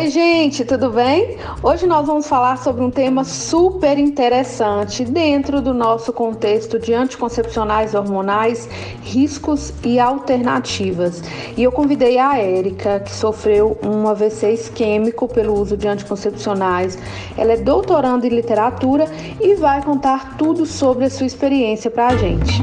Oi, 0.00 0.08
gente, 0.08 0.64
tudo 0.64 0.88
bem? 0.88 1.36
Hoje 1.62 1.86
nós 1.86 2.06
vamos 2.06 2.26
falar 2.26 2.56
sobre 2.56 2.82
um 2.82 2.90
tema 2.90 3.22
super 3.22 3.98
interessante 3.98 5.04
dentro 5.04 5.60
do 5.60 5.74
nosso 5.74 6.10
contexto 6.10 6.78
de 6.78 6.94
anticoncepcionais 6.94 7.94
hormonais, 7.94 8.66
riscos 9.02 9.74
e 9.84 10.00
alternativas. 10.00 11.22
E 11.54 11.62
eu 11.62 11.70
convidei 11.70 12.16
a 12.16 12.38
Érica, 12.38 13.00
que 13.00 13.10
sofreu 13.10 13.76
um 13.84 14.08
AVC 14.08 14.54
isquêmico 14.54 15.28
pelo 15.28 15.52
uso 15.52 15.76
de 15.76 15.86
anticoncepcionais. 15.86 16.98
Ela 17.36 17.52
é 17.52 17.56
doutoranda 17.58 18.26
em 18.26 18.30
literatura 18.30 19.04
e 19.38 19.54
vai 19.56 19.82
contar 19.84 20.38
tudo 20.38 20.64
sobre 20.64 21.04
a 21.04 21.10
sua 21.10 21.26
experiência 21.26 21.90
para 21.90 22.06
a 22.06 22.16
gente. 22.16 22.54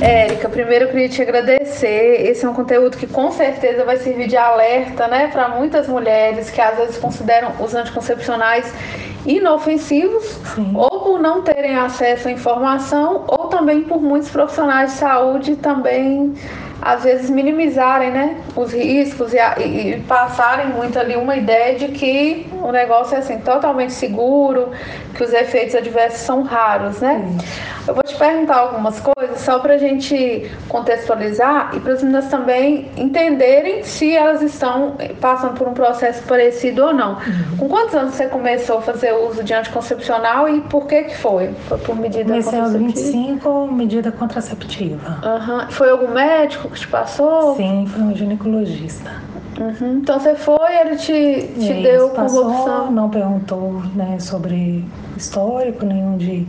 Érica, 0.00 0.48
primeiro 0.48 0.86
eu 0.86 0.88
queria 0.88 1.08
te 1.08 1.22
agradecer. 1.22 1.63
Esse 1.82 2.44
é 2.44 2.48
um 2.48 2.54
conteúdo 2.54 2.96
que 2.96 3.06
com 3.06 3.30
certeza 3.30 3.84
vai 3.84 3.96
servir 3.96 4.28
de 4.28 4.36
alerta, 4.36 5.08
né, 5.08 5.28
para 5.28 5.48
muitas 5.48 5.88
mulheres 5.88 6.50
que 6.50 6.60
às 6.60 6.76
vezes 6.76 6.98
consideram 6.98 7.52
os 7.60 7.74
anticoncepcionais 7.74 8.72
inofensivos, 9.26 10.24
Sim. 10.54 10.72
ou 10.74 11.00
por 11.00 11.18
não 11.18 11.42
terem 11.42 11.76
acesso 11.76 12.28
à 12.28 12.30
informação, 12.30 13.24
ou 13.26 13.48
também 13.48 13.82
por 13.82 14.02
muitos 14.02 14.28
profissionais 14.28 14.92
de 14.92 14.98
saúde 14.98 15.56
também 15.56 16.34
às 16.84 17.02
vezes 17.02 17.30
minimizarem 17.30 18.10
né, 18.10 18.36
os 18.54 18.72
riscos 18.72 19.32
e, 19.32 19.38
e, 19.38 20.00
passarem 20.06 20.66
muito 20.66 20.98
ali 20.98 21.16
uma 21.16 21.34
ideia 21.34 21.78
de 21.78 21.88
que 21.88 22.46
o 22.62 22.70
negócio 22.70 23.14
é 23.14 23.18
assim 23.18 23.38
totalmente 23.38 23.94
seguro, 23.94 24.70
que 25.14 25.24
os 25.24 25.32
efeitos 25.32 25.74
adversos 25.74 26.20
são 26.20 26.42
raros, 26.42 27.00
né? 27.00 27.24
Eu 27.88 27.94
vou 27.94 28.03
te 28.14 28.18
perguntar 28.18 28.56
algumas 28.56 29.00
coisas 29.00 29.40
só 29.40 29.58
para 29.58 29.74
a 29.74 29.78
gente 29.78 30.50
contextualizar 30.68 31.72
e 31.74 31.80
para 31.80 31.92
as 31.92 32.02
meninas 32.02 32.28
também 32.28 32.90
entenderem 32.96 33.82
se 33.82 34.14
elas 34.14 34.42
estão 34.42 34.96
passando 35.20 35.54
por 35.54 35.68
um 35.68 35.74
processo 35.74 36.22
parecido 36.22 36.86
ou 36.86 36.92
não. 36.92 37.14
Uhum. 37.14 37.56
Com 37.58 37.68
quantos 37.68 37.94
anos 37.94 38.14
você 38.14 38.26
começou 38.26 38.78
a 38.78 38.82
fazer 38.82 39.12
uso 39.12 39.42
de 39.42 39.52
anticoncepcional 39.52 40.48
e 40.48 40.60
por 40.62 40.86
que 40.86 41.04
que 41.04 41.16
foi? 41.16 41.52
Foi 41.68 41.78
por 41.78 41.96
medida 41.96 42.24
Comecei 42.24 42.58
aos 42.58 42.72
25, 42.72 43.68
medida 43.72 44.12
contraceptiva. 44.12 45.20
Uhum. 45.22 45.70
Foi 45.70 45.90
algum 45.90 46.08
médico 46.08 46.68
que 46.70 46.80
te 46.80 46.88
passou? 46.88 47.56
Sim, 47.56 47.86
foi 47.86 48.02
um 48.02 48.16
ginecologista. 48.16 49.10
Uhum. 49.58 49.98
Então 49.98 50.18
você 50.18 50.34
foi, 50.34 50.76
ele 50.80 50.96
te, 50.96 51.48
te 51.54 51.72
Isso, 51.72 51.82
deu 51.82 52.10
passou, 52.10 52.48
opção? 52.48 52.90
Não 52.90 53.08
perguntou 53.08 53.82
né, 53.94 54.18
sobre 54.18 54.84
histórico 55.16 55.84
nenhum 55.84 56.16
de 56.16 56.46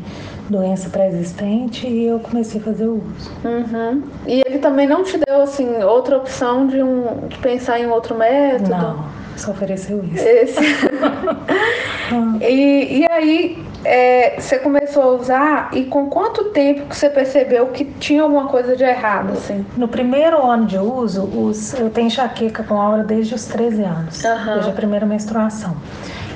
doença 0.50 0.89
pré-existente 0.89 1.88
e 1.88 2.06
eu 2.06 2.20
comecei 2.20 2.59
a 2.62 2.64
fazer 2.64 2.88
o 2.88 2.95
uso. 2.95 3.31
Uhum. 3.44 4.03
E 4.28 4.42
ele 4.45 4.59
também 4.59 4.88
não 4.88 5.03
te 5.03 5.17
deu 5.17 5.42
assim 5.42 5.67
outra 5.84 6.17
opção 6.17 6.67
de, 6.67 6.81
um, 6.81 7.28
de 7.28 7.38
pensar 7.38 7.80
em 7.80 7.88
outro 7.88 8.16
método? 8.16 8.70
Não, 8.70 9.06
só 9.38 9.52
ofereceu 9.52 10.03
isso. 10.03 10.23
Esse. 10.23 10.64
e, 12.42 13.00
e 13.00 13.12
aí 13.12 13.65
é, 13.86 14.36
você 14.39 14.58
começou 14.58 15.03
a 15.03 15.08
usar 15.11 15.69
e 15.72 15.86
com 15.86 16.08
quanto 16.09 16.45
tempo 16.45 16.88
que 16.88 16.97
você 16.97 17.09
percebeu 17.09 17.67
que 17.67 17.86
tinha 17.86 18.23
alguma 18.23 18.47
coisa 18.47 18.75
de 18.75 18.83
errado, 18.83 19.33
assim? 19.33 19.64
No 19.78 19.88
primeiro 19.88 20.44
ano 20.44 20.66
de 20.66 20.78
uso, 20.78 21.23
os, 21.23 21.73
eu 21.75 21.91
tenho 21.91 22.08
enxaqueca 22.08 22.63
com 22.63 22.81
aura 22.81 23.03
desde 23.03 23.36
os 23.36 23.45
13 23.45 23.83
anos, 23.83 24.23
uhum. 24.23 24.53
desde 24.53 24.69
a 24.72 24.73
primeira 24.73 25.06
menstruação. 25.06 25.78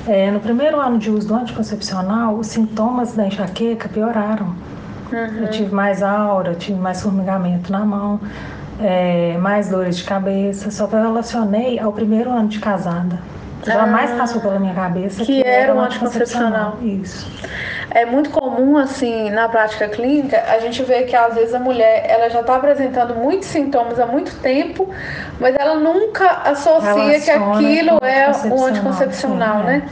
É, 0.06 0.30
no 0.30 0.38
primeiro 0.38 0.80
ano 0.80 0.98
de 0.98 1.10
uso 1.10 1.26
do 1.28 1.34
anticoncepcional, 1.34 2.36
os 2.36 2.46
sintomas 2.46 3.14
da 3.14 3.26
enxaqueca 3.26 3.88
pioraram. 3.88 4.54
Uhum. 5.12 5.42
Eu 5.42 5.50
tive 5.50 5.74
mais 5.74 6.02
aura, 6.04 6.54
tive 6.54 6.78
mais 6.78 7.02
formigamento 7.02 7.72
na 7.72 7.84
mão, 7.84 8.20
é, 8.80 9.36
mais 9.38 9.68
dores 9.68 9.96
de 9.96 10.04
cabeça. 10.04 10.70
Só 10.70 10.86
que 10.86 10.94
eu 10.94 11.02
relacionei 11.02 11.80
ao 11.80 11.92
primeiro 11.92 12.30
ano 12.30 12.48
de 12.48 12.60
casada. 12.60 13.18
Jamais 13.64 14.10
ah, 14.12 14.16
passou 14.16 14.40
pela 14.40 14.58
minha 14.58 14.74
cabeça 14.74 15.24
que, 15.24 15.42
que 15.42 15.46
era 15.46 15.74
um 15.74 15.80
anticoncepcional. 15.80 16.78
Isso 16.82 17.26
é 17.90 18.04
muito 18.04 18.30
comum, 18.30 18.76
assim, 18.76 19.30
na 19.30 19.48
prática 19.48 19.88
clínica, 19.88 20.42
a 20.48 20.58
gente 20.60 20.82
vê 20.82 21.02
que 21.02 21.16
às 21.16 21.34
vezes 21.34 21.54
a 21.54 21.58
mulher 21.58 22.04
ela 22.08 22.30
já 22.30 22.40
está 22.40 22.56
apresentando 22.56 23.14
muitos 23.16 23.48
sintomas 23.48 23.98
há 23.98 24.06
muito 24.06 24.34
tempo, 24.40 24.88
mas 25.40 25.56
ela 25.56 25.74
nunca 25.74 26.42
associa 26.44 26.92
Relaciona 26.92 27.20
que 27.20 27.30
aquilo 27.30 27.98
é 28.02 28.30
o 28.48 28.64
anticoncepcional, 28.64 29.60
sim, 29.60 29.66
né? 29.66 29.82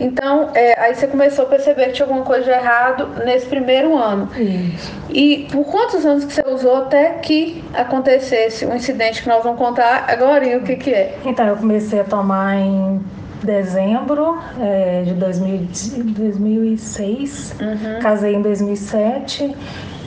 É. 0.00 0.04
Então, 0.04 0.50
é, 0.54 0.78
aí 0.78 0.94
você 0.94 1.06
começou 1.06 1.46
a 1.46 1.48
perceber 1.48 1.86
que 1.86 1.92
tinha 1.92 2.06
alguma 2.06 2.24
coisa 2.24 2.44
de 2.44 2.50
errado 2.50 3.08
nesse 3.24 3.46
primeiro 3.46 3.96
ano. 3.96 4.28
Isso. 4.36 4.92
E 5.08 5.48
por 5.50 5.64
quantos 5.64 6.04
anos 6.04 6.24
que 6.26 6.34
você 6.34 6.44
usou 6.46 6.76
até 6.76 7.14
que 7.14 7.64
acontecesse 7.74 8.66
um 8.66 8.74
incidente 8.74 9.22
que 9.22 9.28
nós 9.28 9.42
vamos 9.42 9.58
contar 9.58 10.04
agora 10.08 10.44
e 10.44 10.56
o 10.56 10.62
que 10.62 10.76
que 10.76 10.92
é? 10.92 11.16
Então, 11.24 11.46
eu 11.46 11.56
comecei 11.56 12.00
a 12.00 12.04
tomar 12.04 12.56
em 12.56 13.00
dezembro 13.42 14.38
é, 14.60 15.02
de 15.04 15.14
2000, 15.14 15.68
2006, 16.16 17.54
uhum. 17.60 18.00
casei 18.00 18.34
em 18.34 18.42
2007. 18.42 19.54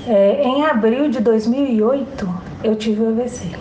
É, 0.07 0.43
em 0.43 0.65
abril 0.65 1.09
de 1.09 1.19
2008, 1.19 2.29
eu 2.63 2.75
tive 2.75 3.03
o 3.03 3.09
AVC. 3.09 3.51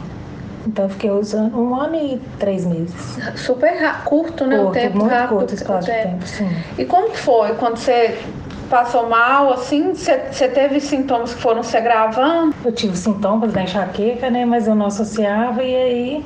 Então, 0.67 0.85
eu 0.85 0.91
fiquei 0.91 1.11
usando 1.11 1.59
um 1.59 1.75
ano 1.75 1.97
e 1.97 2.21
três 2.39 2.65
meses. 2.65 3.19
Super 3.37 3.95
curto, 4.05 4.47
né? 4.47 4.57
Curto, 4.57 4.71
o 4.71 4.73
tempo 4.73 4.99
muito 4.99 5.11
rápido. 5.11 5.37
curto 5.39 5.55
espaço 5.55 5.87
de 5.87 5.93
tempo, 5.93 6.27
sim. 6.27 6.49
E 6.77 6.85
como 6.85 7.15
foi 7.15 7.55
quando 7.55 7.77
você 7.77 8.19
passou 8.69 9.09
mal, 9.09 9.53
assim? 9.53 9.95
Você 9.95 10.49
teve 10.49 10.81
sintomas 10.81 11.35
que 11.35 11.41
foram 11.41 11.63
se 11.63 11.77
agravando? 11.77 12.55
Eu 12.65 12.73
tive 12.73 12.97
sintomas 12.97 13.53
da 13.53 13.63
enxaqueca, 13.63 14.29
né? 14.31 14.45
Mas 14.45 14.67
eu 14.67 14.75
não 14.75 14.87
associava 14.87 15.63
e 15.63 15.75
aí 15.75 16.25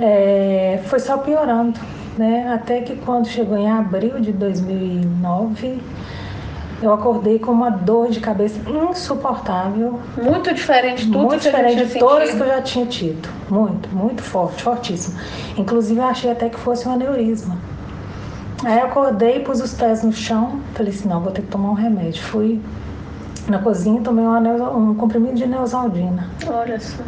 é, 0.00 0.80
foi 0.86 0.98
só 0.98 1.18
piorando 1.18 1.78
né? 2.18 2.52
Até 2.52 2.80
que 2.80 2.96
quando 2.96 3.26
chegou 3.28 3.56
em 3.56 3.70
abril 3.70 4.20
de 4.20 4.32
2009, 4.32 5.80
eu 6.82 6.92
acordei 6.92 7.38
com 7.38 7.50
uma 7.50 7.70
dor 7.70 8.08
de 8.10 8.20
cabeça 8.20 8.58
insuportável. 8.68 9.98
Muito 10.16 10.52
diferente 10.52 11.06
de 11.06 11.12
tudo 11.12 11.24
Muito 11.24 11.40
que 11.40 11.46
diferente 11.46 11.86
de 11.86 11.98
todas 11.98 12.30
que 12.30 12.40
eu 12.40 12.46
já 12.46 12.62
tinha 12.62 12.86
tido. 12.86 13.28
Muito, 13.48 13.88
muito 13.88 14.22
forte, 14.22 14.62
fortíssimo. 14.62 15.18
Inclusive, 15.56 15.98
eu 15.98 16.06
achei 16.06 16.30
até 16.30 16.48
que 16.48 16.58
fosse 16.58 16.88
um 16.88 16.92
aneurisma. 16.92 17.56
Aí 18.64 18.78
eu 18.78 18.86
acordei, 18.86 19.40
pus 19.40 19.60
os 19.60 19.72
pés 19.72 20.02
no 20.02 20.12
chão, 20.12 20.60
falei 20.74 20.92
assim, 20.92 21.08
não, 21.08 21.20
vou 21.20 21.32
ter 21.32 21.42
que 21.42 21.48
tomar 21.48 21.70
um 21.70 21.74
remédio. 21.74 22.22
Fui 22.22 22.60
na 23.48 23.58
cozinha, 23.58 24.00
tomei 24.02 24.24
um, 24.24 24.90
um 24.90 24.94
comprimido 24.94 25.34
de 25.34 25.46
neosaldina. 25.46 26.28
Olha 26.46 26.78
só. 26.80 27.02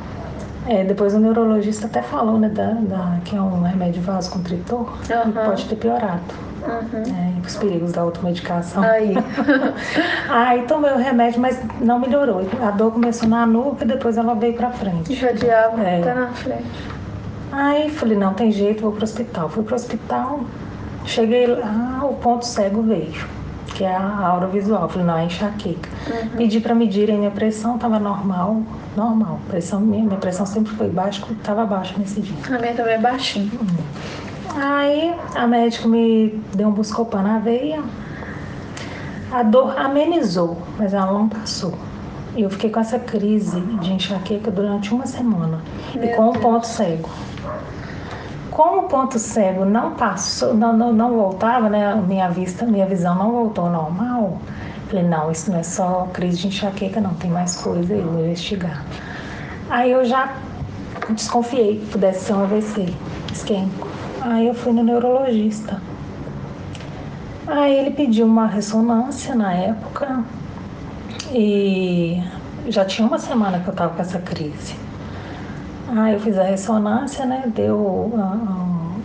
É, 0.67 0.85
depois 0.85 1.15
o 1.15 1.19
neurologista 1.19 1.87
até 1.87 2.03
falou, 2.03 2.39
né, 2.39 2.49
da, 2.49 2.73
da 2.73 3.19
que 3.25 3.35
é 3.35 3.41
um 3.41 3.63
remédio 3.63 4.03
vasoconstritor, 4.03 4.81
uhum. 4.81 5.33
pode 5.33 5.65
ter 5.67 5.77
piorado. 5.77 6.21
Uhum. 6.63 7.03
É, 7.03 7.47
os 7.47 7.57
perigos 7.57 7.93
da 7.93 8.03
automedicação. 8.03 8.83
Aí. 8.83 9.15
Aí 10.29 10.63
tomei 10.65 10.93
o 10.93 10.99
remédio, 10.99 11.41
mas 11.41 11.59
não 11.81 11.99
melhorou. 11.99 12.47
A 12.63 12.71
dor 12.71 12.93
começou 12.93 13.29
na 13.29 13.47
nuca 13.47 13.85
e 13.85 13.89
depois 13.89 14.19
ela 14.19 14.35
veio 14.35 14.55
pra 14.55 14.71
frente. 14.71 15.13
Irradiava 15.13 15.83
é. 15.83 16.01
até 16.01 16.15
na 16.15 16.29
frente. 16.29 17.01
Aí 17.53 17.91
falei, 17.91 18.17
não 18.17 18.35
tem 18.35 18.53
jeito, 18.53 18.83
vou 18.83 18.93
pro 18.93 19.03
hospital. 19.03 19.49
Fui 19.49 19.65
pro 19.65 19.75
hospital, 19.75 20.41
cheguei 21.05 21.47
lá, 21.47 22.01
o 22.05 22.15
ponto 22.15 22.47
cego 22.47 22.83
veio, 22.83 23.27
que 23.75 23.85
é 23.85 23.95
a 23.95 24.27
aura 24.27 24.47
visual. 24.47 24.89
Falei, 24.89 25.07
não, 25.07 25.17
é 25.17 25.25
enxaqueca. 25.25 25.89
Uhum. 26.09 26.29
Pedi 26.37 26.61
para 26.61 26.75
medirem 26.75 27.19
minha 27.19 27.31
pressão, 27.31 27.79
tava 27.79 27.99
normal 27.99 28.63
normal. 28.97 29.41
Pressão, 29.49 29.81
minha, 29.81 30.05
minha 30.05 30.19
pressão 30.19 30.47
sempre 30.47 30.75
foi 30.75 30.89
baixa, 30.89 31.25
estava 31.33 31.65
baixa 31.65 31.95
nesse 31.99 32.21
dia. 32.21 32.37
A 32.55 32.59
minha 32.59 32.75
também 32.75 32.95
é 32.95 32.99
baixinha. 32.99 33.51
Aí 34.57 35.15
a 35.35 35.47
médica 35.47 35.89
me 35.89 36.43
deu 36.55 36.69
um 36.69 36.73
buscopan 36.73 37.23
na 37.23 37.39
veia. 37.39 37.83
A 39.31 39.43
dor 39.43 39.79
amenizou, 39.79 40.61
mas 40.77 40.93
ela 40.93 41.13
não 41.13 41.29
passou. 41.29 41.73
E 42.35 42.43
eu 42.43 42.51
fiquei 42.51 42.71
com 42.71 42.81
essa 42.81 42.99
crise 42.99 43.61
de 43.61 43.93
enxaqueca 43.93 44.51
durante 44.51 44.93
uma 44.93 45.07
semana. 45.07 45.61
Meu 45.95 46.05
e 46.05 46.09
com 46.15 46.23
o 46.23 46.31
um 46.31 46.33
ponto 46.33 46.67
cego. 46.67 47.09
Como 48.61 48.81
o 48.81 48.83
ponto 48.83 49.19
cego 49.19 49.65
não 49.65 49.95
passou, 49.95 50.53
não, 50.53 50.77
não, 50.77 50.93
não 50.93 51.15
voltava, 51.15 51.71
né? 51.71 51.95
Minha 51.95 52.29
vista, 52.29 52.67
minha 52.67 52.85
visão 52.85 53.15
não 53.15 53.33
voltou 53.33 53.65
ao 53.65 53.73
normal 53.73 54.39
Falei, 54.87 55.03
não, 55.03 55.31
isso 55.31 55.51
não 55.51 55.61
é 55.61 55.63
só 55.63 56.11
crise 56.13 56.37
de 56.37 56.49
enxaqueca, 56.49 57.01
não, 57.01 57.15
tem 57.15 57.31
mais 57.31 57.57
coisa, 57.57 57.95
eu 57.95 58.05
vou 58.05 58.23
investigar. 58.23 58.85
Aí 59.71 59.91
eu 59.93 60.05
já 60.05 60.35
desconfiei 61.09 61.79
que 61.79 61.87
pudesse 61.87 62.27
ser 62.27 62.35
um 62.35 62.43
AVC 62.43 62.93
isquêmico. 63.33 63.89
Aí 64.21 64.47
eu 64.47 64.53
fui 64.53 64.75
no 64.75 64.83
neurologista. 64.83 65.81
Aí 67.47 67.73
ele 67.73 67.93
pediu 67.93 68.27
uma 68.27 68.47
ressonância 68.47 69.35
na 69.35 69.55
época 69.55 70.23
e 71.33 72.23
já 72.69 72.85
tinha 72.85 73.09
uma 73.09 73.19
semana 73.19 73.61
que 73.61 73.69
eu 73.69 73.75
tava 73.75 73.95
com 73.95 74.03
essa 74.03 74.19
crise. 74.19 74.90
Aí 75.97 76.15
eu 76.15 76.21
fiz 76.21 76.39
a 76.39 76.45
ressonância, 76.45 77.25
né? 77.25 77.45
Deu. 77.47 77.77
Uh, 77.77 78.15
uh, 78.15 79.01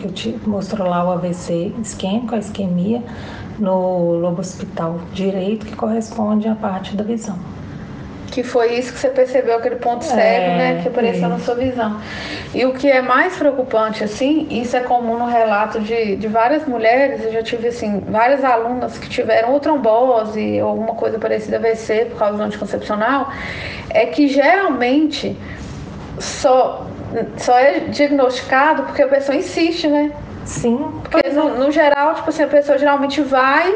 eu 0.00 0.12
te, 0.12 0.38
mostrou 0.46 0.88
lá 0.88 1.04
o 1.04 1.10
AVC 1.10 1.72
isquêmico, 1.82 2.34
a 2.34 2.38
isquemia 2.38 3.02
no 3.58 4.12
lobo 4.12 4.40
hospital 4.40 5.00
direito, 5.12 5.66
que 5.66 5.74
corresponde 5.74 6.46
à 6.48 6.54
parte 6.54 6.94
da 6.96 7.02
visão. 7.02 7.36
que 8.30 8.42
foi 8.44 8.74
isso 8.78 8.92
que 8.92 9.00
você 9.00 9.08
percebeu, 9.08 9.56
aquele 9.56 9.76
ponto 9.76 10.04
cego, 10.04 10.20
É, 10.20 10.56
né? 10.58 10.80
Que 10.82 10.88
apareceu 10.88 11.28
na 11.28 11.38
sua 11.40 11.56
visão. 11.56 11.98
E 12.54 12.64
o 12.64 12.72
que 12.72 12.88
é 12.88 13.02
mais 13.02 13.36
preocupante, 13.36 14.04
assim, 14.04 14.46
isso 14.50 14.76
é 14.76 14.80
comum 14.80 15.18
no 15.18 15.26
relato 15.26 15.80
de, 15.80 16.14
de 16.14 16.28
várias 16.28 16.64
mulheres, 16.66 17.24
eu 17.24 17.32
já 17.32 17.42
tive, 17.42 17.68
assim, 17.68 18.00
várias 18.06 18.44
alunas 18.44 18.96
que 18.98 19.08
tiveram 19.08 19.52
ou 19.52 19.58
trombose 19.58 20.60
ou 20.62 20.68
alguma 20.68 20.94
coisa 20.94 21.18
parecida 21.18 21.56
a 21.56 21.60
AVC 21.60 22.06
por 22.10 22.18
causa 22.18 22.36
do 22.36 22.42
anticoncepcional, 22.44 23.32
é 23.90 24.06
que 24.06 24.28
geralmente 24.28 25.36
só, 26.20 26.86
só 27.36 27.58
é 27.58 27.80
diagnosticado 27.80 28.82
porque 28.84 29.02
a 29.02 29.08
pessoa 29.08 29.36
insiste, 29.36 29.88
né? 29.88 30.12
Sim, 30.44 30.78
Porque 31.10 31.28
no, 31.28 31.58
no 31.58 31.70
geral, 31.70 32.14
tipo 32.14 32.30
assim, 32.30 32.42
a 32.42 32.46
pessoa 32.46 32.78
geralmente 32.78 33.20
vai 33.20 33.70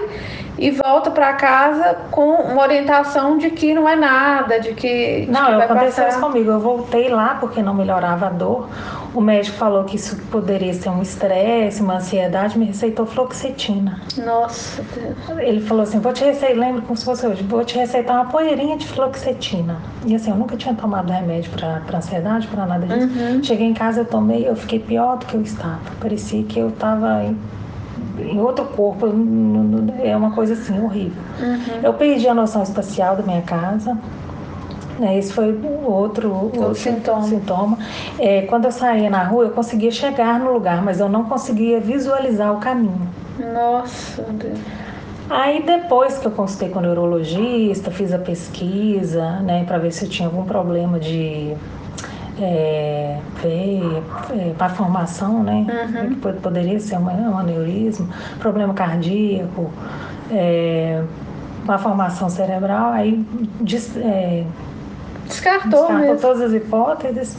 e 0.58 0.70
volta 0.70 1.10
para 1.10 1.32
casa 1.34 1.96
com 2.10 2.34
uma 2.34 2.62
orientação 2.62 3.38
de 3.38 3.50
que 3.50 3.75
não 3.75 3.88
é 3.88 3.96
nada, 3.96 4.60
de 4.60 4.75
que, 4.75 5.22
de 5.26 5.31
Não, 5.31 5.46
que 5.46 5.52
vai 5.52 5.64
aconteceu 5.64 6.08
isso 6.08 6.16
passar. 6.16 6.20
comigo. 6.20 6.50
Eu 6.50 6.60
voltei 6.60 7.08
lá 7.08 7.37
porque 7.40 7.62
não 7.62 7.75
melhorava 7.75 8.26
a 8.26 8.31
dor. 8.31 8.69
O 9.14 9.20
médico 9.20 9.56
falou 9.56 9.84
que 9.84 9.96
isso 9.96 10.16
poderia 10.31 10.72
ser 10.72 10.88
um 10.88 11.02
estresse, 11.02 11.82
uma 11.82 11.96
ansiedade, 11.96 12.58
me 12.58 12.64
receitou 12.64 13.04
fluoxetina. 13.04 14.00
Nossa, 14.25 14.82
Deus. 14.94 15.38
Ele 15.38 15.60
falou 15.60 15.82
assim: 15.82 15.99
vou 16.00 16.12
te 16.12 16.25
receitar, 16.25 16.58
lembro 16.58 16.82
como 16.82 16.96
se 16.96 17.04
fosse 17.04 17.26
hoje, 17.26 17.43
vou 17.43 17.64
te 17.64 17.76
receitar 17.76 18.16
uma 18.16 18.26
poeirinha 18.26 18.76
de 18.76 18.87
fluoxetina. 18.87 19.76
E 20.06 20.14
assim, 20.14 20.31
eu 20.31 20.37
nunca 20.37 20.56
tinha 20.56 20.75
tomado 20.75 21.10
remédio 21.10 21.50
para 21.50 21.99
ansiedade, 21.99 22.46
para 22.46 22.64
nada 22.64 22.87
disso. 22.87 23.08
Uhum. 23.08 23.43
Cheguei 23.43 23.66
em 23.66 23.75
casa, 23.75 24.00
eu 24.00 24.04
tomei, 24.06 24.49
eu 24.49 24.56
fiquei 24.56 24.78
pior 24.78 25.19
do 25.19 25.26
que 25.26 25.34
eu 25.34 25.43
estava. 25.43 25.81
Parecia 26.00 26.43
que 26.44 26.58
eu 26.58 26.69
estava 26.69 27.34
em, 28.23 28.41
outro 28.41 28.65
corpo. 28.65 29.07
É 30.03 30.17
uma 30.17 30.33
coisa 30.33 30.55
assim, 30.55 30.81
horrível. 30.83 31.23
Uhum. 31.41 31.81
Eu 31.83 31.95
perdi 31.95 32.29
a 32.29 32.35
noção 32.35 32.63
espacial 32.63 33.17
da 33.17 33.23
minha 33.23 33.43
casa. 33.43 33.97
né, 34.99 35.19
Esse 35.19 35.33
foi 35.33 35.53
o 35.53 35.91
outro, 35.91 36.33
outro 36.33 36.75
sintoma. 36.75 37.23
sintoma. 37.23 37.79
É, 38.19 38.43
quando 38.43 38.67
eu 38.67 38.73
saía 38.73 39.11
na 39.11 39.23
rua, 39.25 39.45
eu 39.45 39.51
conseguia 39.51 39.91
chegar 39.91 40.39
no 40.39 40.53
lugar, 40.53 40.83
mas 40.83 41.01
eu 41.01 41.09
não 41.09 41.25
conseguia 41.25 41.81
visualizar 41.81 42.53
o 42.53 42.59
caminho. 42.59 43.09
Nossa, 43.39 44.23
Deus. 44.23 44.59
Aí 45.31 45.63
depois 45.63 46.19
que 46.19 46.27
eu 46.27 46.31
consultei 46.33 46.69
com 46.69 46.79
o 46.79 46.83
neurologista, 46.83 47.91
fiz 47.91 48.13
a 48.13 48.19
pesquisa, 48.19 49.41
né, 49.41 49.65
para 49.65 49.79
ver 49.79 49.91
se 49.91 50.05
eu 50.05 50.09
tinha 50.11 50.29
algum 50.29 50.45
problema 50.45 50.99
de 50.99 51.57
é, 52.40 53.19
é, 53.44 54.52
para 54.56 54.69
formação, 54.70 55.43
né, 55.43 55.67
que 56.08 56.14
pod- 56.17 56.38
poderia 56.40 56.79
ser 56.81 56.96
uma- 56.96 57.12
um 57.12 57.38
aneurisma, 57.38 58.08
problema 58.38 58.73
cardíaco, 58.75 59.70
é, 60.31 61.02
uma 61.64 61.79
formação 61.79 62.29
cerebral, 62.29 62.93
aí 62.93 63.25
dis- 63.61 63.96
é, 63.96 64.44
Descartou 65.26 65.70
descartou 65.70 65.99
mesmo. 65.99 66.20
todas 66.20 66.40
as 66.43 66.52
hipóteses. 66.52 67.37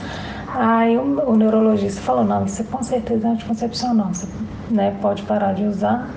Aí 0.56 0.98
o, 0.98 1.30
o 1.32 1.36
neurologista 1.36 2.00
falou, 2.02 2.24
não, 2.24 2.46
isso 2.46 2.64
com 2.66 2.84
certeza 2.84 3.28
é 3.28 3.32
anticoncepcional, 3.32 4.10
você 4.14 4.28
né, 4.70 4.96
pode 5.02 5.24
parar 5.24 5.54
de 5.54 5.64
usar. 5.66 6.08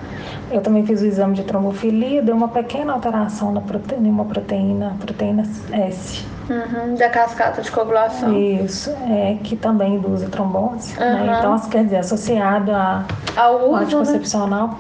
Eu 0.50 0.60
também 0.60 0.86
fiz 0.86 1.00
o 1.02 1.06
exame 1.06 1.34
de 1.34 1.42
trombofilia, 1.42 2.22
deu 2.22 2.36
uma 2.36 2.48
pequena 2.48 2.92
alteração 2.92 3.50
na 3.50 3.60
proteína, 3.60 4.08
uma 4.08 4.24
proteína, 4.26 4.94
proteína 5.00 5.42
S. 5.72 6.24
Uhum, 6.48 6.94
da 6.94 7.08
cascata 7.08 7.60
de 7.60 7.70
coagulação. 7.70 8.32
Isso, 8.32 8.90
é, 9.10 9.36
que 9.42 9.56
também 9.56 9.96
induz 9.96 10.22
a 10.22 10.28
trombose. 10.28 10.96
né? 10.98 11.28
Aham. 11.28 11.38
Então, 11.38 11.70
quer 11.70 11.84
dizer, 11.84 11.96
associado 11.98 12.70
a, 12.72 13.04
Ao 13.36 13.56
uso, 13.68 13.72
né? 13.76 13.82
anticoncepcional, 13.84 14.68
né? 14.68 14.74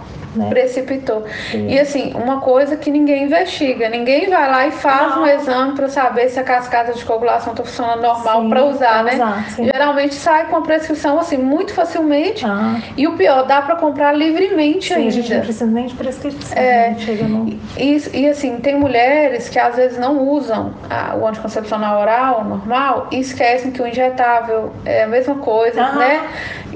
Precipitou. 0.48 1.24
Sim. 1.50 1.68
E 1.68 1.78
assim, 1.78 2.12
uma 2.14 2.40
coisa 2.40 2.76
que 2.76 2.90
ninguém 2.90 3.24
investiga. 3.24 3.88
Ninguém 3.88 4.28
vai 4.28 4.50
lá 4.50 4.66
e 4.66 4.70
faz 4.70 5.14
Não. 5.14 5.22
um 5.22 5.26
exame 5.26 5.72
para 5.74 5.88
saber 5.88 6.28
se 6.28 6.38
a 6.38 6.44
cascata 6.44 6.92
de 6.92 7.04
coagulação 7.04 7.52
está 7.52 7.64
funcionando 7.64 8.02
normal 8.02 8.48
para 8.48 8.64
usar, 8.64 9.04
né? 9.04 9.14
usar. 9.14 9.44
Geralmente 9.58 10.14
sai 10.14 10.46
com 10.46 10.56
a 10.56 10.60
prescrição 10.62 11.18
assim 11.18 11.36
muito 11.38 11.72
facilmente. 11.72 12.44
Ah, 12.46 12.78
E 12.96 13.06
o 13.06 13.16
pior, 13.16 13.44
dá 13.46 13.62
para 13.62 13.76
comprar 13.76 14.12
livremente 14.12 14.92
sim, 14.94 15.06
a 15.06 15.10
gente 15.10 15.28
não 15.28 15.34
ainda. 15.36 15.44
precisa 15.44 15.66
nem 15.70 15.86
de 15.86 15.94
prescrição, 15.94 16.56
É. 16.58 16.88
gente 16.90 17.04
chega 17.04 17.24
no... 17.24 17.48
E, 17.76 18.02
e 18.14 18.28
assim, 18.28 18.56
tem 18.58 18.78
mulheres 18.78 19.48
que 19.48 19.58
às 19.58 19.76
vezes 19.76 19.98
não 19.98 20.18
usam 20.28 20.72
a- 20.90 21.14
o 21.16 21.26
anticoncepcional 21.26 22.00
oral 22.00 22.44
normal 22.44 23.08
e 23.10 23.20
esquecem 23.20 23.70
que 23.70 23.80
o 23.82 23.86
injetável 23.86 24.72
é 24.84 25.04
a 25.04 25.06
mesma 25.06 25.36
coisa, 25.36 25.92
né? 25.92 26.20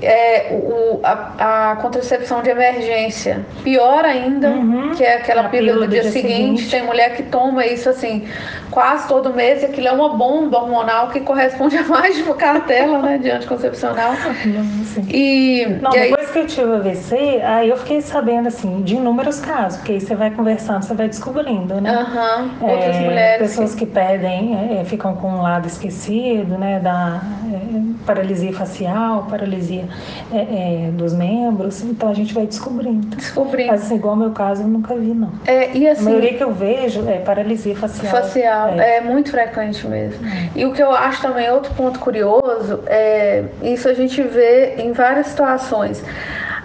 É, 0.02 0.48
o, 0.52 1.00
a, 1.02 1.72
a 1.72 1.76
contracepção 1.76 2.42
de 2.42 2.50
emergência. 2.50 3.44
Pior 3.62 4.04
ainda, 4.04 4.48
Uhum. 4.50 4.90
que 4.92 5.04
é 5.04 5.16
aquela 5.16 5.42
A 5.42 5.48
pílula 5.48 5.86
do 5.86 5.90
dia, 5.92 6.04
seguinte. 6.10 6.70
Tem 6.70 6.82
mulher 6.82 7.14
que 7.16 7.22
toma 7.24 7.64
isso 7.66 7.88
assim 7.88 8.26
quase 8.70 9.08
todo 9.08 9.34
mês, 9.34 9.62
e 9.62 9.66
aquilo 9.66 9.88
é 9.88 9.92
uma 9.92 10.10
bomba 10.10 10.58
hormonal 10.58 11.08
que 11.08 11.20
corresponde 11.20 11.76
a 11.78 11.82
mais 11.82 12.14
de 12.16 12.22
uma 12.22 12.34
cartela 12.36 12.98
né, 13.00 13.18
de 13.18 13.28
anticoncepcional. 13.30 14.12
Não. 14.44 15.04
E, 15.08 15.66
Não, 15.82 15.92
e 15.92 15.98
aí, 15.98 16.10
depois 16.10 16.30
que 16.30 16.38
eu 16.38 16.46
tive 16.46 16.66
o 16.66 16.74
AVC, 16.76 17.16
aí 17.42 17.68
eu 17.68 17.76
fiquei 17.76 18.00
sabendo, 18.00 18.46
assim, 18.48 18.82
de 18.82 18.94
inúmeros 18.94 19.40
casos, 19.40 19.78
porque 19.78 19.92
aí 19.92 20.00
você 20.00 20.14
vai 20.14 20.30
conversando, 20.30 20.82
você 20.84 20.94
vai 20.94 21.08
descobrindo, 21.08 21.80
né? 21.80 21.90
aham, 21.90 22.50
outras 22.60 22.96
É, 22.96 23.00
mulheres. 23.00 23.48
Pessoas 23.48 23.74
que 23.74 23.84
perdem, 23.86 24.78
é, 24.78 24.84
ficam 24.84 25.14
com 25.16 25.28
um 25.28 25.42
lado 25.42 25.66
esquecido, 25.66 26.56
né? 26.56 26.78
Da 26.78 27.20
é, 27.52 27.80
paralisia 28.06 28.52
facial, 28.52 29.26
paralisia 29.28 29.84
é, 30.32 30.38
é, 30.86 30.90
dos 30.92 31.12
membros. 31.12 31.82
Então 31.82 32.08
a 32.08 32.14
gente 32.14 32.32
vai 32.34 32.46
descobrindo. 32.46 33.16
Descobrindo. 33.16 33.70
Mas 33.70 33.82
assim, 33.82 33.96
igual 33.96 34.14
o 34.14 34.16
meu 34.16 34.30
caso, 34.30 34.62
eu 34.62 34.68
nunca 34.68 34.94
vi, 34.94 35.14
não. 35.14 35.32
É, 35.46 35.76
e 35.76 35.88
A 35.88 35.92
assim, 35.92 36.04
maioria 36.04 36.34
que 36.34 36.42
eu 36.42 36.52
vejo 36.52 37.08
é 37.08 37.18
paralisia 37.18 37.76
facial. 37.76 38.10
facial 38.10 38.68
É. 38.70 38.96
é. 38.96 39.00
muito 39.00 39.30
frequente 39.30 39.86
mesmo. 39.86 40.20
E 40.54 40.64
o 40.64 40.72
que 40.72 40.82
eu 40.82 40.90
acho 40.90 41.22
também 41.22 41.50
outro 41.50 41.72
ponto 41.74 41.98
curioso 41.98 42.80
é 42.86 43.44
isso 43.62 43.88
a 43.88 43.94
gente 43.94 44.20
vê 44.22 44.74
em 44.78 44.92
várias 44.92 45.28
situações. 45.28 46.02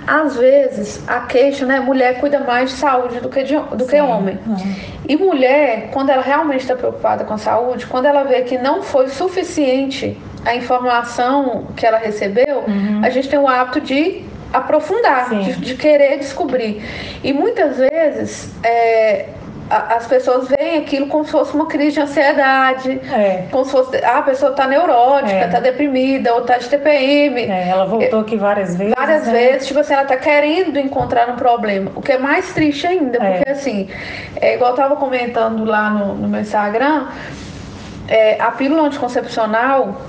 Às 0.08 0.38
vezes 0.38 1.02
a 1.08 1.22
queixa, 1.22 1.66
né, 1.66 1.80
mulher 1.80 2.20
cuida 2.20 2.40
mais 2.40 2.70
de 2.70 2.76
saúde 2.76 3.20
do 3.20 3.30
que 3.30 3.44
de, 3.44 3.56
do 3.56 3.88
que 3.88 4.00
homem. 4.00 4.38
Uhum. 4.46 4.76
E 5.08 5.18
mulher, 5.18 5.90
quando 5.92 6.12
ela 6.12 6.22
realmente 6.22 6.62
está 6.62 6.76
preocupada 6.76 7.24
com 7.24 7.34
a 7.34 7.38
saúde, 7.38 7.88
quando 7.88 8.06
ela 8.06 8.24
vê 8.24 8.42
que 8.42 8.58
não 8.58 8.84
foi 8.84 9.08
suficiente 9.10 10.16
a 10.46 10.56
informação 10.56 11.68
que 11.76 11.86
ela 11.86 11.98
recebeu, 11.98 12.64
a 13.04 13.10
gente 13.10 13.28
tem 13.30 13.40
o 13.40 13.48
hábito 13.48 13.82
de 13.82 14.24
aprofundar, 14.54 15.30
de, 15.30 15.54
de 15.58 15.76
querer 15.76 16.18
descobrir. 16.20 16.82
E 17.24 17.34
muitas 17.34 17.78
vezes 17.78 18.54
é, 18.64 19.26
a- 19.70 19.96
as 19.96 20.06
pessoas 20.08 20.48
veem 20.48 20.78
aquilo 20.78 21.08
como 21.08 21.26
se 21.26 21.32
fosse 21.32 21.54
uma 21.54 21.66
crise 21.66 21.94
de 21.96 22.02
ansiedade, 22.02 23.02
É. 23.12 23.48
como 23.52 23.66
se 23.66 23.72
fosse 23.72 23.98
ah, 23.98 24.20
a 24.20 24.22
pessoa 24.22 24.52
está 24.52 24.66
neurótica, 24.68 25.32
É. 25.36 25.46
está 25.48 25.60
deprimida, 25.60 26.34
ou 26.34 26.42
está 26.42 26.58
de 26.58 26.70
TPM. 26.70 27.42
É, 27.42 27.68
ela 27.70 27.86
voltou 27.86 28.20
aqui 28.22 28.38
várias 28.38 28.76
vezes. 28.76 28.94
Várias 28.96 29.26
né? 29.26 29.34
vezes, 29.34 29.68
tipo 29.68 29.80
assim, 29.80 29.94
ela 29.94 30.06
tá 30.06 30.16
querendo 30.16 30.80
encontrar 30.80 31.28
um 31.30 31.36
problema. 31.36 31.92
O 31.96 32.02
que 32.02 32.12
é 32.14 32.18
mais 32.18 32.54
triste 32.54 32.86
ainda, 32.88 33.18
É. 33.22 33.32
porque 33.38 33.50
assim, 33.50 33.90
é 34.40 34.54
igual 34.56 34.72
eu 34.72 34.78
tava 34.78 34.96
comentando 34.96 35.66
lá 35.66 35.90
no, 35.90 36.14
no 36.16 36.28
meu 36.30 36.40
Instagram, 36.40 37.08
é, 38.08 38.40
a 38.40 38.52
pílula 38.52 38.84
anticoncepcional, 38.84 40.00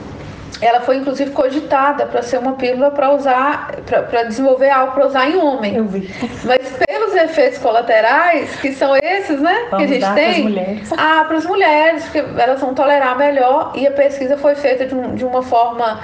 ela 0.63 0.81
foi 0.81 0.97
inclusive 0.97 1.31
cogitada 1.33 2.07
para 2.07 2.23
ser 2.23 2.39
uma 2.39 2.53
pílula 2.53 2.91
para 2.91 3.11
usar, 3.13 3.73
para 4.11 4.23
desenvolver 4.25 4.71
algo 4.71 4.93
para 4.93 5.07
usar 5.07 5.29
em 5.29 5.37
homem. 5.37 5.77
Eu 5.77 5.85
vi. 5.85 6.11
Mas 6.45 6.61
pelos 6.87 7.15
efeitos 7.15 7.59
colaterais, 7.59 8.57
que 8.61 8.73
são 8.73 8.97
esses, 8.97 9.41
né? 9.41 9.55
que 9.55 9.67
a 9.67 9.71
Vamos 9.79 9.89
gente 9.89 10.01
dar 10.01 10.15
pras 10.15 10.27
tem. 10.35 10.43
mulheres. 10.43 10.93
Ah, 10.97 11.25
para 11.27 11.37
as 11.37 11.45
mulheres, 11.47 12.05
porque 12.05 12.25
elas 12.41 12.61
vão 12.61 12.75
tolerar 12.75 13.17
melhor. 13.19 13.73
E 13.75 13.87
a 13.87 13.91
pesquisa 13.91 14.37
foi 14.39 14.55
feita 14.55 14.87
de, 14.87 14.95
um- 14.95 15.15
de 15.15 15.25
uma 15.25 15.43
forma 15.43 16.01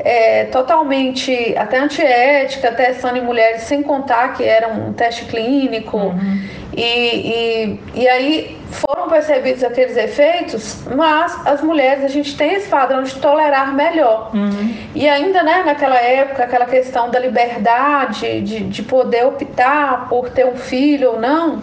é, 0.00 0.44
totalmente 0.44 1.54
até 1.56 1.78
antiética, 1.78 2.70
testando 2.70 3.18
em 3.18 3.22
mulheres 3.22 3.62
sem 3.62 3.82
contar 3.82 4.34
que 4.34 4.44
era 4.44 4.68
um 4.68 4.92
teste 4.92 5.24
clínico. 5.24 5.96
Uhum. 5.96 6.40
E, 6.76 6.82
e, 6.82 7.80
e 7.94 8.08
aí 8.08 8.56
foram 8.70 9.08
percebidos 9.08 9.64
aqueles 9.64 9.96
efeitos, 9.96 10.84
mas 10.94 11.46
as 11.46 11.62
mulheres, 11.62 12.04
a 12.04 12.08
gente 12.08 12.36
tem 12.36 12.54
esse 12.54 12.68
padrão 12.68 13.02
de 13.02 13.14
tolerar 13.14 13.74
melhor. 13.74 14.30
Uhum. 14.34 14.74
E 14.94 15.08
ainda, 15.08 15.42
né, 15.42 15.62
naquela 15.64 15.96
época, 15.96 16.44
aquela 16.44 16.66
questão 16.66 17.10
da 17.10 17.18
liberdade, 17.18 18.42
de, 18.42 18.60
de 18.60 18.82
poder 18.82 19.24
optar 19.24 20.08
por 20.08 20.28
ter 20.28 20.44
um 20.46 20.56
filho 20.56 21.12
ou 21.12 21.20
não, 21.20 21.62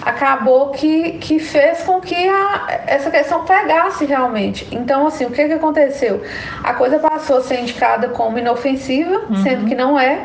acabou 0.00 0.70
que, 0.70 1.12
que 1.12 1.38
fez 1.38 1.82
com 1.82 2.00
que 2.00 2.28
a, 2.28 2.82
essa 2.86 3.10
questão 3.10 3.44
pegasse 3.44 4.04
realmente. 4.04 4.68
Então, 4.70 5.06
assim, 5.06 5.24
o 5.24 5.30
que, 5.30 5.44
que 5.44 5.52
aconteceu? 5.54 6.22
A 6.62 6.74
coisa 6.74 6.98
passou 6.98 7.38
a 7.38 7.42
ser 7.42 7.60
indicada 7.60 8.08
como 8.08 8.38
inofensiva, 8.38 9.22
sendo 9.42 9.66
que 9.66 9.74
não 9.74 9.98
é. 9.98 10.20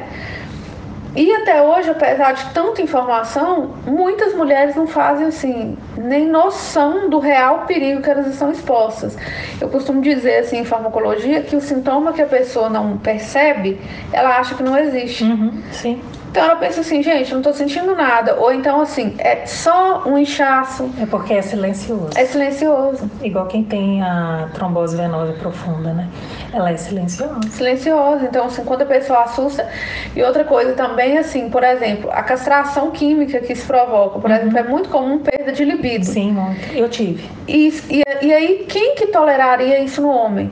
E 1.18 1.34
até 1.34 1.60
hoje, 1.64 1.90
apesar 1.90 2.34
de 2.34 2.46
tanta 2.52 2.80
informação, 2.80 3.72
muitas 3.88 4.36
mulheres 4.36 4.76
não 4.76 4.86
fazem 4.86 5.26
assim 5.26 5.76
nem 5.98 6.28
noção 6.28 7.10
do 7.10 7.18
real 7.18 7.66
perigo 7.66 8.04
que 8.04 8.10
elas 8.10 8.28
estão 8.28 8.52
expostas. 8.52 9.18
Eu 9.60 9.68
costumo 9.68 10.00
dizer 10.00 10.42
assim 10.42 10.60
em 10.60 10.64
farmacologia 10.64 11.42
que 11.42 11.56
o 11.56 11.60
sintoma 11.60 12.14
que 12.14 12.22
a 12.22 12.28
pessoa 12.28 12.70
não 12.70 13.00
percebe, 13.00 13.82
ela 14.14 14.38
acha 14.38 14.54
que 14.54 14.62
não 14.62 14.78
existe. 14.78 15.24
Uhum. 15.24 15.60
Sim. 15.72 16.00
Então 16.38 16.52
ela 16.52 16.60
pensa 16.60 16.82
assim, 16.82 17.02
gente, 17.02 17.34
não 17.34 17.42
tô 17.42 17.52
sentindo 17.52 17.96
nada. 17.96 18.36
Ou 18.36 18.54
então, 18.54 18.82
assim, 18.82 19.16
é 19.18 19.46
só 19.46 20.04
um 20.08 20.18
inchaço. 20.18 20.90
É 21.02 21.06
porque 21.06 21.34
é 21.34 21.42
silencioso. 21.42 22.10
É 22.16 22.26
silencioso. 22.26 23.10
Igual 23.24 23.48
quem 23.48 23.64
tem 23.64 24.04
a 24.04 24.50
trombose 24.54 24.96
venosa 24.96 25.34
profunda, 25.34 25.94
né? 25.94 26.08
Ela 26.54 26.72
é 26.72 26.78
silenciosa. 26.78 27.40
Silenciosa. 27.50 28.26
Então, 28.26 28.46
assim, 28.46 28.64
quando 28.64 28.84
a 28.84 28.86
pessoa 28.86 29.24
assusta. 29.24 29.68
E 30.16 30.22
outra 30.22 30.44
coisa 30.44 30.74
também, 30.74 31.18
assim, 31.18 31.50
por 31.50 31.64
exemplo, 31.64 32.12
a 32.12 32.22
castração 32.22 32.92
química 32.92 33.40
que 33.40 33.54
isso 33.54 33.66
provoca. 33.66 34.20
Por 34.20 34.30
uhum. 34.30 34.36
exemplo, 34.36 34.60
é 34.60 34.64
muito 34.64 34.90
comum 34.90 35.20
perda 35.20 35.52
de 35.52 35.66
libido. 35.66 36.06
Sim, 36.06 36.34
muito. 36.34 36.74
Eu 36.74 36.88
tive. 36.88 37.28
E, 37.48 37.70
e, 37.90 38.04
e 38.22 38.34
aí, 38.34 38.66
quem 38.70 38.94
que 38.94 39.08
toleraria 39.08 39.80
isso 39.80 40.02
no 40.02 40.10
homem? 40.10 40.52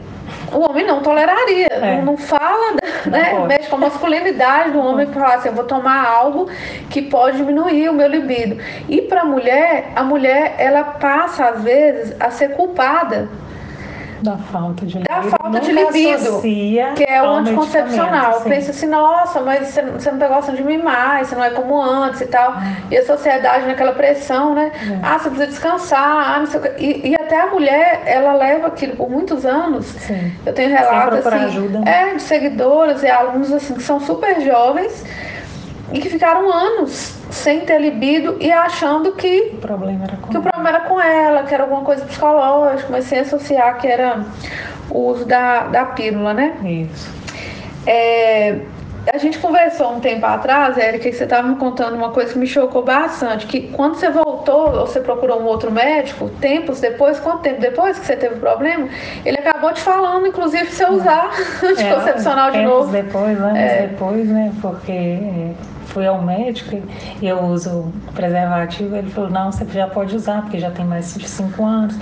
O 0.56 0.70
homem 0.70 0.86
não 0.86 1.02
toleraria. 1.02 1.68
É. 1.70 1.98
Não, 1.98 2.06
não, 2.06 2.18
fala, 2.18 2.72
não 2.72 3.12
né? 3.12 3.32
Pode. 3.32 3.48
Mexe 3.48 3.70
com 3.70 3.76
a 3.76 3.80
masculinidade 3.80 4.72
do 4.72 4.80
homem 4.80 5.06
para 5.06 5.22
falar 5.22 5.36
assim, 5.36 5.50
eu 5.50 5.56
vou 5.56 5.66
tomar 5.66 6.08
algo 6.08 6.50
que 6.90 7.02
pode 7.02 7.38
diminuir 7.38 7.90
o 7.90 7.94
meu 7.94 8.08
libido. 8.08 8.58
E 8.88 9.02
para 9.02 9.22
a 9.22 9.26
mulher, 9.26 9.92
a 9.96 10.04
mulher 10.04 10.56
ela 10.58 10.84
passa 10.84 11.46
às 11.46 11.64
vezes 11.64 12.16
a 12.20 12.32
ser 12.32 12.50
culpada 12.56 13.28
da 14.26 14.38
falta 14.38 14.86
de 14.86 14.98
libido. 14.98 15.14
Da 15.14 15.38
falta 15.38 15.60
de 15.60 15.72
libido. 15.72 16.42
Que 16.96 17.04
é 17.08 17.22
o 17.22 17.28
anticoncepcional. 17.28 18.42
Pensa 18.42 18.72
assim, 18.72 18.88
nossa, 18.88 19.42
mas 19.42 19.68
você, 19.68 19.82
você 19.84 20.12
não 20.12 20.20
tá 20.20 20.28
gostando 20.28 20.58
de 20.58 20.64
mim 20.64 20.78
mais, 20.78 21.28
você 21.28 21.36
não 21.36 21.44
é 21.44 21.52
como 21.52 21.82
antes 21.82 22.22
e 22.22 22.26
tal. 22.26 22.54
É. 22.54 22.94
E 22.94 22.98
a 22.98 23.06
sociedade 23.06 23.68
naquela 23.68 23.94
pressão, 23.94 24.56
né? 24.56 24.72
É. 24.76 25.00
Ah, 25.02 25.20
você 25.20 25.30
precisa 25.30 25.48
descansar. 25.48 26.36
Ah, 26.36 26.40
não 26.40 26.48
sei 26.48 26.60
o 26.60 26.64
que. 26.64 26.84
E, 26.84 27.10
e, 27.10 27.16
até 27.16 27.40
a 27.40 27.48
mulher, 27.48 28.02
ela 28.06 28.34
leva 28.34 28.68
aquilo 28.68 28.96
por 28.96 29.10
muitos 29.10 29.46
anos. 29.46 29.86
Sim. 29.86 30.34
Eu 30.46 30.54
tenho 30.54 30.70
relatos 30.70 31.26
assim, 31.26 31.46
ajuda. 31.46 31.90
é, 31.90 32.16
de 32.16 32.22
seguidoras 32.22 33.04
e 33.04 33.08
alunos 33.08 33.54
assim 33.54 33.76
que 33.76 33.84
são 33.84 34.00
super 34.00 34.42
jovens 34.42 35.04
e 35.96 36.00
que 36.02 36.10
ficaram 36.10 36.52
anos 36.52 37.16
sem 37.32 37.62
ter 37.62 37.80
libido 37.80 38.36
e 38.42 38.52
achando 38.52 39.14
que 39.14 39.52
o 39.54 39.58
problema 39.58 40.04
era 40.04 40.18
com, 40.18 40.28
que 40.28 40.38
o 40.38 40.42
problema 40.42 40.70
era 40.70 40.80
com 40.82 41.02
ela, 41.02 41.44
que 41.44 41.54
era 41.54 41.64
alguma 41.64 41.84
coisa 41.84 42.04
psicológica, 42.04 42.90
mas 42.92 43.06
sem 43.06 43.20
associar 43.20 43.78
que 43.78 43.88
era 43.88 44.26
o 44.90 45.00
uso 45.12 45.24
da, 45.24 45.68
da 45.68 45.86
pílula, 45.86 46.34
né? 46.34 46.58
Isso. 46.66 47.10
É, 47.88 48.60
a 49.14 49.18
gente 49.18 49.40
conversou 49.40 49.94
um 49.94 50.02
tempo 50.02 50.26
atrás, 50.26 50.78
Érica, 50.78 51.08
e 51.08 51.14
você 51.14 51.24
estava 51.24 51.48
me 51.48 51.56
contando 51.56 51.96
uma 51.96 52.10
coisa 52.10 52.34
que 52.34 52.40
me 52.40 52.48
chocou 52.48 52.84
bastante, 52.84 53.48
que 53.48 53.70
quando 53.70 53.96
você 53.96 54.10
voltou, 54.10 54.35
ou 54.52 54.88
você 54.88 55.00
procurou 55.00 55.42
um 55.42 55.46
outro 55.46 55.72
médico, 55.72 56.30
tempos 56.42 56.80
depois, 56.80 57.20
quanto 57.20 57.42
tempo 57.42 57.62
depois 57.62 58.00
que 58.00 58.06
você 58.06 58.16
teve 58.16 58.36
o 58.36 58.40
problema, 58.40 58.88
ele 59.24 59.38
acabou 59.38 59.72
te 59.74 59.82
falando, 59.82 60.28
inclusive, 60.28 60.66
você 60.66 60.86
usar 60.86 61.32
é, 61.62 61.66
anticoncepcional 61.66 62.52
de 62.52 62.62
novo. 62.62 62.92
depois, 62.92 63.40
anos 63.40 63.58
é. 63.58 63.88
depois, 63.88 64.28
né, 64.28 64.52
porque 64.62 64.92
é, 64.92 65.52
fui 65.88 66.06
ao 66.06 66.22
médico 66.22 66.82
e 67.22 67.28
eu 67.28 67.42
uso 67.42 67.92
preservativo, 68.14 68.96
ele 68.96 69.10
falou, 69.10 69.30
não, 69.30 69.52
você 69.52 69.66
já 69.66 69.88
pode 69.88 70.16
usar, 70.16 70.42
porque 70.42 70.60
já 70.60 70.72
tem 70.72 70.86
mais 70.86 71.14
de 71.16 71.28
5 71.28 71.66
anos. 71.66 71.96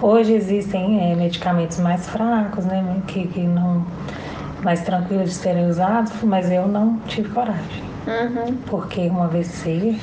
Hoje 0.00 0.34
existem 0.34 1.12
é, 1.12 1.14
medicamentos 1.14 1.78
mais 1.78 2.08
fracos, 2.08 2.64
né, 2.64 3.02
que, 3.06 3.26
que 3.28 3.40
não 3.40 3.84
mais 4.62 4.82
tranquilos 4.82 5.30
de 5.30 5.34
serem 5.34 5.68
usados, 5.68 6.12
mas 6.22 6.50
eu 6.50 6.66
não 6.66 6.98
tive 7.06 7.28
coragem. 7.30 7.88
Uhum. 8.06 8.56
Porque 8.66 9.02
uma 9.08 9.24
AVC 9.24 9.98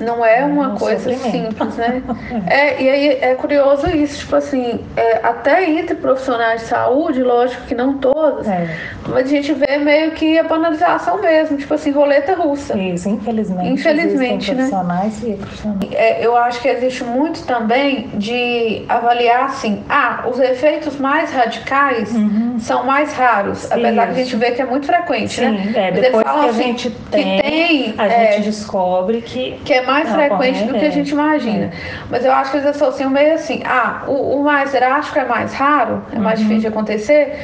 não 0.00 0.24
é 0.24 0.44
uma 0.44 0.74
é 0.74 0.78
coisa 0.78 1.14
simples, 1.14 1.76
né? 1.76 2.02
é, 2.48 2.82
e 2.82 2.90
aí 2.90 3.08
é 3.20 3.34
curioso 3.34 3.88
isso, 3.88 4.20
tipo 4.20 4.36
assim, 4.36 4.80
é, 4.96 5.20
até 5.22 5.70
entre 5.70 5.94
profissionais 5.94 6.62
de 6.62 6.66
saúde, 6.68 7.22
lógico 7.22 7.62
que 7.66 7.74
não 7.74 7.98
todos, 7.98 8.46
é. 8.46 8.76
mas 9.08 9.26
a 9.26 9.28
gente 9.28 9.52
vê 9.52 9.78
meio 9.78 10.12
que 10.12 10.38
a 10.38 10.42
banalização 10.42 11.20
mesmo, 11.20 11.56
tipo 11.56 11.72
assim, 11.74 11.90
roleta 11.90 12.34
russa. 12.34 12.78
Isso, 12.78 13.08
infelizmente. 13.08 13.68
Infelizmente, 13.68 14.50
né? 14.50 14.56
Profissionais 14.56 15.22
e 15.22 15.32
profissionais. 15.34 15.92
É, 15.92 16.24
eu 16.26 16.36
acho 16.36 16.60
que 16.60 16.68
existe 16.68 17.04
muito 17.04 17.44
também 17.46 18.08
de 18.14 18.84
avaliar 18.88 19.44
assim, 19.44 19.82
ah, 19.88 20.24
os 20.28 20.38
efeitos 20.38 20.98
mais 20.98 21.32
radicais 21.32 22.12
uhum. 22.14 22.56
são 22.58 22.84
mais 22.84 23.12
raros, 23.12 23.70
apesar 23.70 23.90
isso. 23.90 24.14
que 24.14 24.20
a 24.20 24.24
gente 24.24 24.36
vê 24.36 24.50
que 24.52 24.62
é 24.62 24.64
muito 24.64 24.86
frequente, 24.86 25.34
Sim, 25.34 25.50
né? 25.50 25.72
É, 25.74 25.90
depois 25.92 26.22
que 26.22 26.28
a 26.28 26.44
assim, 26.44 26.62
gente 26.62 26.90
tem, 27.10 27.40
tem 27.40 27.94
a 27.98 28.08
gente 28.08 28.20
é, 28.20 28.40
descobre 28.40 29.20
que, 29.20 29.58
que 29.64 29.72
é 29.72 29.83
mais 29.84 30.08
não, 30.08 30.16
frequente 30.16 30.64
do 30.64 30.74
que 30.74 30.84
a 30.84 30.90
gente 30.90 31.10
imagina. 31.10 31.66
É. 31.66 31.70
Mas 32.10 32.24
eu 32.24 32.32
acho 32.32 32.50
que 32.50 32.56
eles 32.58 32.68
associam 32.68 33.10
meio 33.10 33.34
assim, 33.34 33.62
ah, 33.64 34.02
o, 34.06 34.40
o 34.40 34.44
mais 34.44 34.72
drástico 34.72 35.18
é 35.18 35.24
mais 35.24 35.52
raro, 35.52 36.02
é 36.12 36.18
mais 36.18 36.38
uhum. 36.38 36.46
difícil 36.46 36.62
de 36.62 36.68
acontecer. 36.68 37.38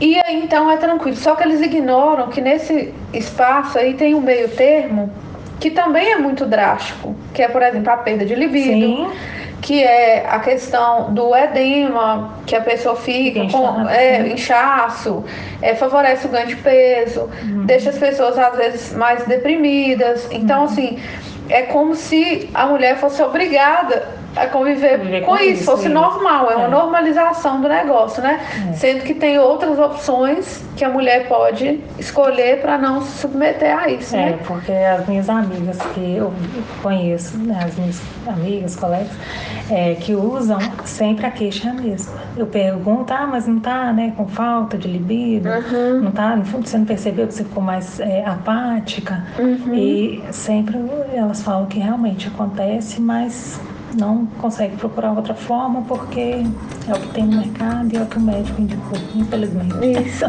E 0.00 0.18
aí 0.20 0.42
então 0.42 0.70
é 0.70 0.76
tranquilo. 0.76 1.16
Só 1.16 1.34
que 1.34 1.42
eles 1.42 1.60
ignoram 1.60 2.28
que 2.28 2.40
nesse 2.40 2.94
espaço 3.12 3.78
aí 3.78 3.94
tem 3.94 4.14
um 4.14 4.20
meio 4.20 4.48
termo 4.48 5.10
que 5.58 5.70
também 5.70 6.12
é 6.12 6.18
muito 6.18 6.46
drástico, 6.46 7.16
que 7.34 7.42
é, 7.42 7.48
por 7.48 7.62
exemplo, 7.62 7.90
a 7.92 7.96
perda 7.96 8.24
de 8.24 8.34
libido. 8.34 8.68
Sim 8.68 9.10
que 9.60 9.82
é 9.82 10.26
a 10.28 10.38
questão 10.38 11.12
do 11.12 11.34
edema, 11.34 12.38
que 12.46 12.54
a 12.54 12.60
pessoa 12.60 12.94
fica 12.96 13.40
inchaço, 13.40 13.62
com 13.62 13.88
é, 13.88 14.28
inchaço 14.28 15.24
é, 15.60 15.74
favorece 15.74 16.26
o 16.26 16.30
ganho 16.30 16.46
de 16.46 16.56
peso, 16.56 17.28
uhum. 17.42 17.66
deixa 17.66 17.90
as 17.90 17.98
pessoas 17.98 18.38
às 18.38 18.56
vezes 18.56 18.94
mais 18.94 19.24
deprimidas. 19.26 20.28
Então, 20.30 20.60
uhum. 20.60 20.64
assim, 20.64 20.98
é 21.48 21.62
como 21.62 21.94
se 21.94 22.48
a 22.54 22.66
mulher 22.66 22.98
fosse 22.98 23.22
obrigada 23.22 24.08
a 24.42 24.46
conviver, 24.48 24.98
conviver 24.98 25.20
com, 25.22 25.36
com, 25.36 25.36
isso, 25.36 25.52
isso 25.52 25.64
fosse 25.64 25.84
isso. 25.84 25.94
normal, 25.94 26.50
é, 26.50 26.54
é, 26.54 26.56
uma 26.56 26.68
normalização 26.68 27.60
do 27.60 27.68
negócio, 27.68 28.22
né? 28.22 28.40
É. 28.70 28.72
Sendo 28.74 29.02
que 29.02 29.14
tem 29.14 29.38
outras 29.38 29.78
opções 29.78 30.62
que 30.76 30.84
a 30.84 30.88
mulher 30.88 31.28
pode 31.28 31.80
escolher 31.98 32.60
para 32.60 32.78
não 32.78 33.02
se 33.02 33.18
submeter 33.18 33.76
a 33.76 33.90
isso, 33.90 34.14
é, 34.14 34.26
né? 34.26 34.38
porque 34.46 34.72
as 34.72 35.06
minhas 35.06 35.28
amigas 35.28 35.78
que 35.94 36.14
eu 36.16 36.32
conheço, 36.82 37.36
né, 37.38 37.58
as 37.64 37.76
minhas 37.76 38.00
amigas, 38.26 38.76
colegas, 38.76 39.10
é, 39.70 39.94
que 39.96 40.14
usam, 40.14 40.58
sempre 40.84 41.26
a 41.26 41.30
queixa 41.30 41.68
é 41.68 41.70
a 41.72 41.74
mesma. 41.74 42.14
Eu 42.36 42.46
pergunto, 42.46 43.12
ah, 43.12 43.26
mas 43.26 43.46
não 43.46 43.58
tá, 43.58 43.92
né, 43.92 44.12
com 44.16 44.26
falta 44.28 44.78
de 44.78 44.86
libido? 44.88 45.48
Uhum. 45.48 46.02
Não 46.02 46.10
tá, 46.12 46.36
no 46.36 46.44
fundo, 46.44 46.66
você 46.66 46.78
não 46.78 46.84
percebeu 46.84 47.26
que 47.26 47.34
você 47.34 47.44
ficou 47.44 47.62
mais 47.62 47.98
é, 47.98 48.24
apática? 48.24 49.24
Uhum. 49.38 49.74
E 49.74 50.22
sempre 50.30 50.78
elas 51.12 51.42
falam 51.42 51.66
que 51.66 51.78
realmente 51.80 52.28
acontece, 52.28 53.00
mas 53.00 53.60
não 53.94 54.26
consegue 54.38 54.76
procurar 54.76 55.12
outra 55.12 55.34
forma 55.34 55.82
porque 55.82 56.44
é 56.88 56.92
o 56.92 57.00
que 57.00 57.08
tem 57.08 57.24
no 57.24 57.38
mercado 57.38 57.92
e 57.92 57.96
é 57.96 58.02
o 58.02 58.06
que 58.06 58.16
o 58.16 58.20
médico 58.20 58.60
indicou, 58.60 58.98
infelizmente. 59.14 59.74
Isso. 60.06 60.24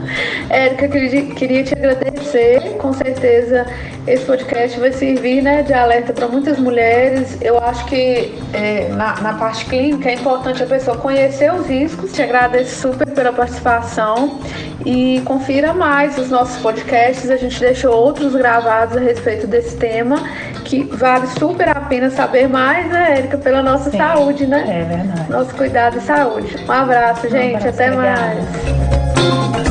Érica, 0.48 0.88
queria 0.88 1.64
te 1.64 1.74
agradecer. 1.74 2.76
Com 2.78 2.92
certeza 2.92 3.66
esse 4.06 4.24
podcast 4.24 4.78
vai 4.80 4.92
servir 4.92 5.42
né, 5.42 5.62
de 5.62 5.72
alerta 5.72 6.12
para 6.12 6.26
muitas 6.28 6.58
mulheres. 6.58 7.36
Eu 7.40 7.58
acho 7.62 7.84
que 7.86 8.34
é, 8.52 8.88
na, 8.88 9.20
na 9.20 9.34
parte 9.34 9.64
clínica 9.66 10.08
é 10.08 10.14
importante 10.14 10.62
a 10.62 10.66
pessoa 10.66 10.96
conhecer 10.96 11.52
os 11.52 11.66
riscos. 11.66 12.12
Te 12.12 12.22
agradeço 12.22 12.80
super 12.80 13.06
pela 13.10 13.32
participação 13.32 14.40
e 14.84 15.20
confira 15.24 15.72
mais 15.72 16.18
os 16.18 16.30
nossos 16.30 16.60
podcasts. 16.60 17.30
A 17.30 17.36
gente 17.36 17.60
deixou 17.60 17.94
outros 17.94 18.34
gravados 18.34 18.96
a 18.96 19.00
respeito 19.00 19.46
desse 19.46 19.76
tema 19.76 20.16
que 20.64 20.84
vale 20.84 21.26
super 21.26 21.68
a 21.68 21.79
pena 21.90 22.08
saber 22.08 22.48
mais, 22.48 22.88
né, 22.88 23.18
Érica, 23.18 23.36
pela 23.36 23.62
nossa 23.62 23.90
Sim, 23.90 23.98
saúde, 23.98 24.46
né? 24.46 24.64
É 24.68 24.84
verdade. 24.84 25.30
Nosso 25.30 25.54
cuidado 25.56 25.98
e 25.98 26.00
saúde. 26.00 26.56
Um 26.66 26.72
abraço, 26.72 27.28
gente. 27.28 27.54
Um 27.54 27.56
abraço, 27.56 27.68
Até 27.68 27.92
obrigada. 27.92 28.20
mais. 28.20 29.69